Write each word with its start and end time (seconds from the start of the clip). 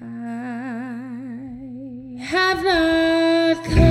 I 0.00 0.06
have 2.20 2.64
not 2.64 3.83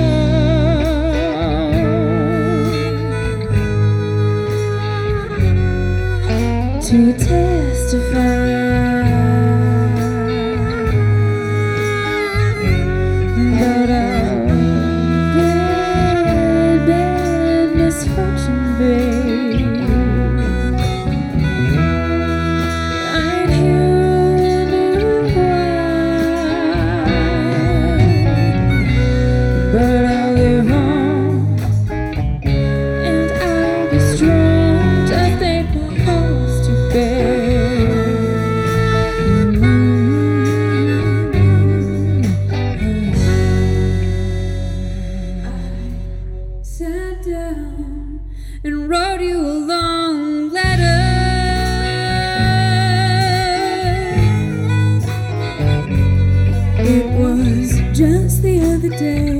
just 57.94 58.42
the 58.42 58.60
other 58.60 58.88
day. 58.88 59.33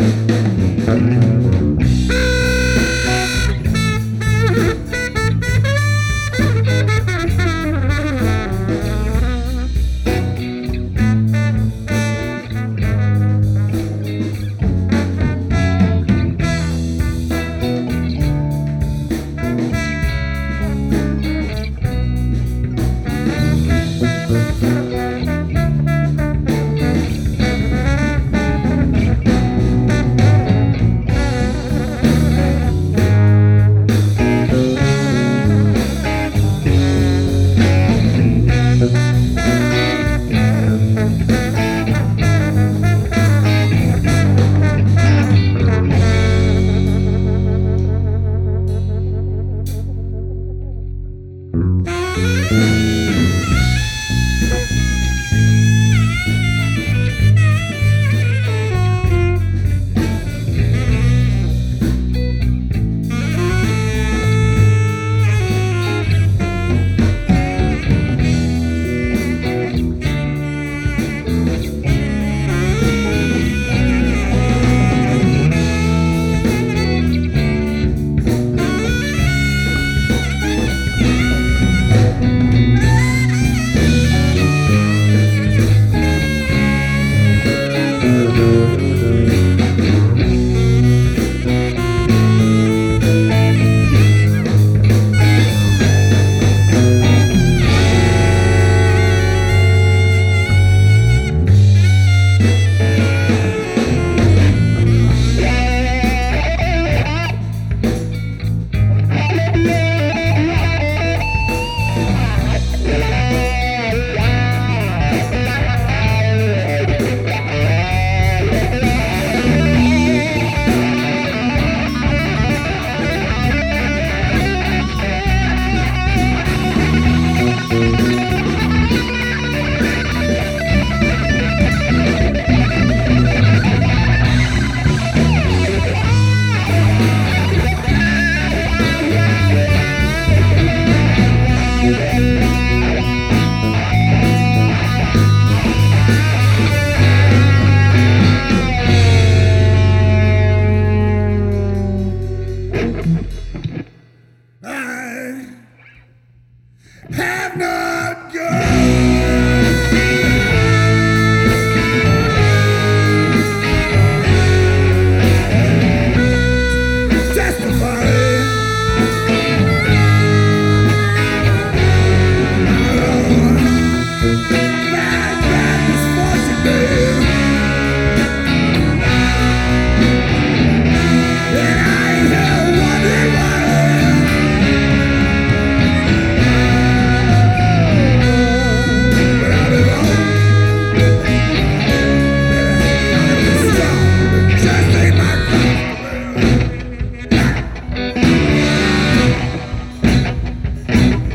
you. 1.55 1.60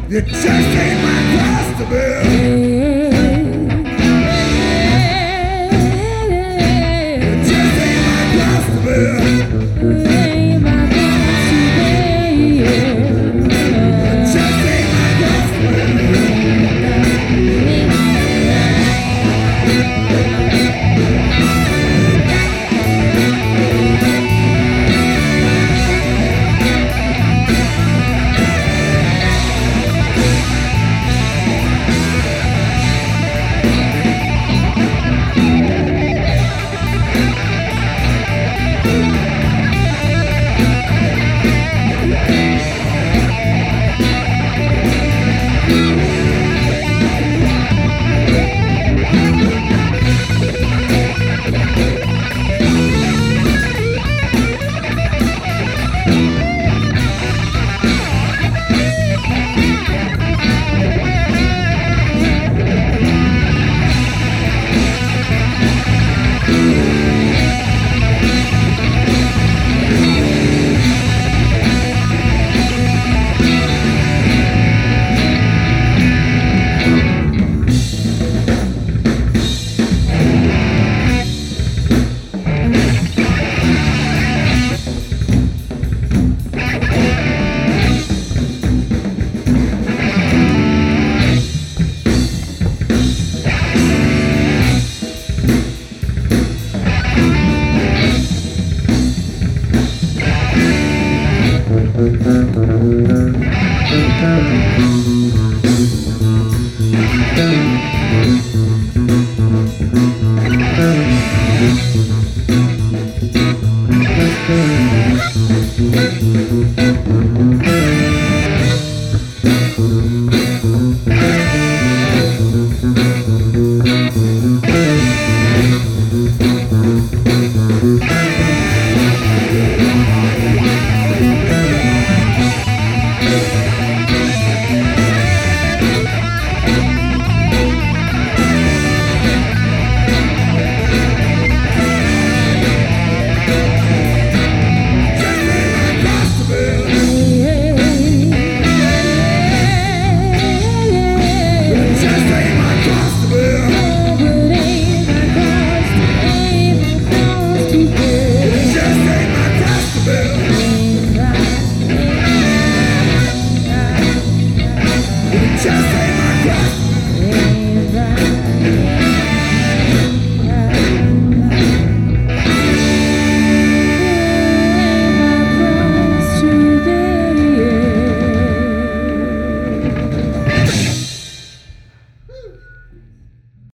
You 0.08 0.20
just 0.20 0.44
ain't 0.44 1.03
my 1.03 1.19
cross 1.35 1.81
to 1.81 1.91
bear. 1.91 2.86